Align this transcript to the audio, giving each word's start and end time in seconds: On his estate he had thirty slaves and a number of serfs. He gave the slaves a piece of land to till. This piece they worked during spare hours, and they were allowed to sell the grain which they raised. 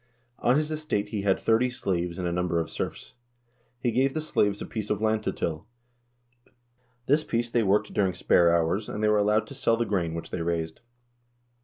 On 0.39 0.55
his 0.55 0.71
estate 0.71 1.09
he 1.09 1.21
had 1.21 1.39
thirty 1.39 1.69
slaves 1.69 2.17
and 2.17 2.27
a 2.27 2.31
number 2.31 2.59
of 2.59 2.71
serfs. 2.71 3.13
He 3.79 3.91
gave 3.91 4.15
the 4.15 4.19
slaves 4.21 4.59
a 4.59 4.65
piece 4.65 4.89
of 4.89 4.99
land 4.99 5.21
to 5.25 5.31
till. 5.31 5.67
This 7.05 7.23
piece 7.23 7.51
they 7.51 7.61
worked 7.61 7.93
during 7.93 8.15
spare 8.15 8.51
hours, 8.51 8.89
and 8.89 9.03
they 9.03 9.09
were 9.09 9.19
allowed 9.19 9.45
to 9.45 9.53
sell 9.53 9.77
the 9.77 9.85
grain 9.85 10.15
which 10.15 10.31
they 10.31 10.41
raised. 10.41 10.81